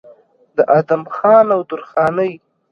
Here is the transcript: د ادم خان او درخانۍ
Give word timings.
د 0.55 0.57
ادم 0.79 1.03
خان 1.15 1.47
او 1.55 1.61
درخانۍ 1.69 2.31